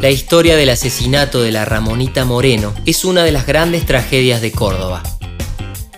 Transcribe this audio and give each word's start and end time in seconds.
La 0.00 0.10
historia 0.10 0.54
del 0.54 0.70
asesinato 0.70 1.42
de 1.42 1.50
la 1.50 1.64
Ramonita 1.64 2.24
Moreno 2.24 2.72
es 2.86 3.04
una 3.04 3.24
de 3.24 3.32
las 3.32 3.48
grandes 3.48 3.84
tragedias 3.84 4.40
de 4.40 4.52
Córdoba. 4.52 5.02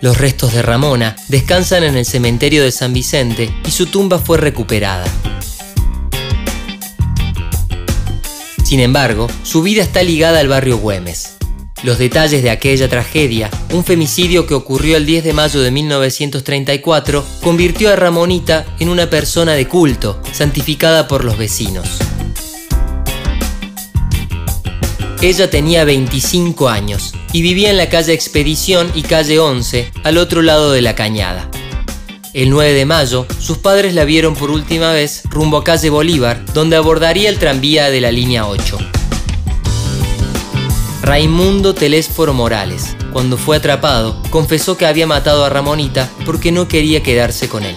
Los 0.00 0.16
restos 0.16 0.54
de 0.54 0.62
Ramona 0.62 1.16
descansan 1.28 1.84
en 1.84 1.98
el 1.98 2.06
cementerio 2.06 2.64
de 2.64 2.72
San 2.72 2.94
Vicente 2.94 3.54
y 3.66 3.70
su 3.70 3.84
tumba 3.86 4.18
fue 4.18 4.38
recuperada. 4.38 5.04
Sin 8.64 8.80
embargo, 8.80 9.28
su 9.42 9.62
vida 9.62 9.82
está 9.82 10.02
ligada 10.02 10.40
al 10.40 10.48
barrio 10.48 10.78
Güemes. 10.78 11.36
Los 11.82 11.98
detalles 11.98 12.42
de 12.42 12.48
aquella 12.48 12.88
tragedia, 12.88 13.50
un 13.70 13.84
femicidio 13.84 14.46
que 14.46 14.54
ocurrió 14.54 14.96
el 14.96 15.04
10 15.04 15.24
de 15.24 15.32
mayo 15.34 15.60
de 15.60 15.70
1934, 15.70 17.22
convirtió 17.42 17.92
a 17.92 17.96
Ramonita 17.96 18.64
en 18.78 18.88
una 18.88 19.10
persona 19.10 19.52
de 19.52 19.68
culto, 19.68 20.22
santificada 20.32 21.06
por 21.06 21.22
los 21.22 21.36
vecinos. 21.36 22.09
Ella 25.22 25.50
tenía 25.50 25.84
25 25.84 26.70
años 26.70 27.12
y 27.34 27.42
vivía 27.42 27.68
en 27.68 27.76
la 27.76 27.90
calle 27.90 28.14
Expedición 28.14 28.90
y 28.94 29.02
calle 29.02 29.38
11, 29.38 29.92
al 30.02 30.16
otro 30.16 30.40
lado 30.40 30.72
de 30.72 30.80
la 30.80 30.94
cañada. 30.94 31.50
El 32.32 32.48
9 32.48 32.72
de 32.72 32.86
mayo, 32.86 33.26
sus 33.38 33.58
padres 33.58 33.92
la 33.92 34.06
vieron 34.06 34.34
por 34.34 34.50
última 34.50 34.92
vez 34.92 35.24
rumbo 35.28 35.58
a 35.58 35.64
calle 35.64 35.90
Bolívar, 35.90 36.42
donde 36.54 36.76
abordaría 36.76 37.28
el 37.28 37.38
tranvía 37.38 37.90
de 37.90 38.00
la 38.00 38.10
línea 38.10 38.46
8. 38.46 38.78
Raimundo 41.02 41.74
Telésforo 41.74 42.32
Morales, 42.32 42.96
cuando 43.12 43.36
fue 43.36 43.58
atrapado, 43.58 44.22
confesó 44.30 44.78
que 44.78 44.86
había 44.86 45.06
matado 45.06 45.44
a 45.44 45.50
Ramonita 45.50 46.08
porque 46.24 46.50
no 46.50 46.66
quería 46.66 47.02
quedarse 47.02 47.46
con 47.46 47.64
él. 47.64 47.76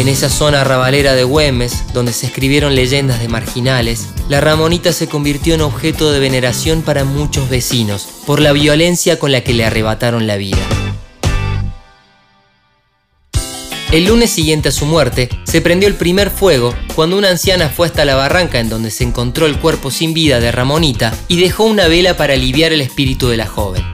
En 0.00 0.08
esa 0.08 0.30
zona 0.30 0.64
rabalera 0.64 1.14
de 1.14 1.24
Güemes, 1.24 1.92
donde 1.92 2.14
se 2.14 2.24
escribieron 2.24 2.74
leyendas 2.74 3.20
de 3.20 3.28
marginales, 3.28 4.06
la 4.30 4.40
Ramonita 4.40 4.94
se 4.94 5.08
convirtió 5.08 5.54
en 5.54 5.60
objeto 5.60 6.10
de 6.10 6.18
veneración 6.18 6.80
para 6.80 7.04
muchos 7.04 7.50
vecinos 7.50 8.08
por 8.24 8.40
la 8.40 8.52
violencia 8.52 9.18
con 9.18 9.30
la 9.30 9.42
que 9.42 9.52
le 9.52 9.66
arrebataron 9.66 10.26
la 10.26 10.38
vida. 10.38 10.56
El 13.92 14.06
lunes 14.06 14.30
siguiente 14.30 14.70
a 14.70 14.72
su 14.72 14.86
muerte, 14.86 15.28
se 15.44 15.60
prendió 15.60 15.86
el 15.86 15.96
primer 15.96 16.30
fuego 16.30 16.74
cuando 16.94 17.18
una 17.18 17.28
anciana 17.28 17.68
fue 17.68 17.86
hasta 17.86 18.06
la 18.06 18.14
barranca 18.14 18.58
en 18.58 18.70
donde 18.70 18.90
se 18.90 19.04
encontró 19.04 19.44
el 19.44 19.58
cuerpo 19.58 19.90
sin 19.90 20.14
vida 20.14 20.40
de 20.40 20.50
Ramonita 20.50 21.12
y 21.28 21.38
dejó 21.38 21.64
una 21.64 21.88
vela 21.88 22.16
para 22.16 22.32
aliviar 22.32 22.72
el 22.72 22.80
espíritu 22.80 23.28
de 23.28 23.36
la 23.36 23.46
joven. 23.46 23.84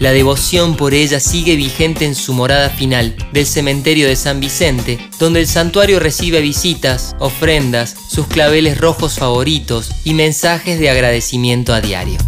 La 0.00 0.12
devoción 0.12 0.76
por 0.76 0.94
ella 0.94 1.18
sigue 1.18 1.56
vigente 1.56 2.04
en 2.04 2.14
su 2.14 2.32
morada 2.32 2.70
final 2.70 3.16
del 3.32 3.46
cementerio 3.46 4.06
de 4.06 4.14
San 4.14 4.38
Vicente, 4.38 4.98
donde 5.18 5.40
el 5.40 5.48
santuario 5.48 5.98
recibe 5.98 6.40
visitas, 6.40 7.16
ofrendas, 7.18 7.96
sus 8.08 8.28
claveles 8.28 8.78
rojos 8.78 9.18
favoritos 9.18 9.90
y 10.04 10.14
mensajes 10.14 10.78
de 10.78 10.90
agradecimiento 10.90 11.74
a 11.74 11.80
diario. 11.80 12.18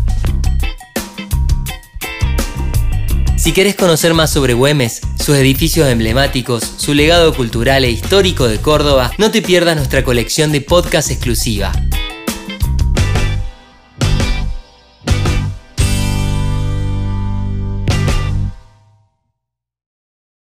Si 3.37 3.53
querés 3.53 3.77
conocer 3.77 4.15
más 4.15 4.31
sobre 4.31 4.55
Güemes, 4.55 5.01
sus 5.19 5.37
edificios 5.37 5.89
emblemáticos, 5.89 6.75
su 6.77 6.93
legado 6.93 7.33
cultural 7.35 7.85
e 7.85 7.91
histórico 7.91 8.49
de 8.49 8.59
Córdoba, 8.59 9.13
no 9.17 9.31
te 9.31 9.43
pierdas 9.43 9.77
nuestra 9.77 10.05
colección 10.05 10.51
de 10.51 10.61
podcast 10.61 11.11
exclusiva. 11.11 11.73